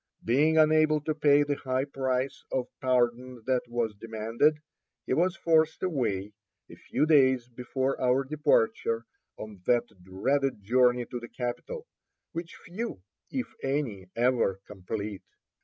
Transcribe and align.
Being 0.25 0.57
unable 0.57 0.99
to 1.01 1.13
pay 1.13 1.43
the 1.43 1.57
high 1.57 1.85
price 1.85 2.43
of 2.51 2.65
pardon 2.81 3.43
that 3.45 3.61
was 3.67 3.93
demanded, 3.93 4.57
he 5.05 5.13
was 5.13 5.37
forced 5.37 5.83
away, 5.83 6.33
a 6.71 6.75
few 6.75 7.05
days 7.05 7.47
before 7.47 8.01
our 8.01 8.23
departure, 8.23 9.05
on 9.37 9.61
that 9.67 9.85
dreaded 10.01 10.63
journey 10.63 11.05
to 11.05 11.19
the 11.19 11.29
capital, 11.29 11.85
which 12.31 12.55
few, 12.65 13.03
if 13.29 13.53
any, 13.63 14.07
ever 14.15 14.59
complete. 14.65 15.21